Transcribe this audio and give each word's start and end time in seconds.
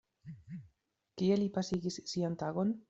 Kie 1.21 1.39
li 1.43 1.49
pasigis 1.59 2.03
sian 2.15 2.43
tagon? 2.45 2.79